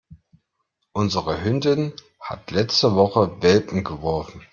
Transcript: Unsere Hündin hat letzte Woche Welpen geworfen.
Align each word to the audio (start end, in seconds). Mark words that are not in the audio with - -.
Unsere 0.93 1.43
Hündin 1.43 1.93
hat 2.19 2.49
letzte 2.49 2.95
Woche 2.95 3.37
Welpen 3.43 3.83
geworfen. 3.83 4.41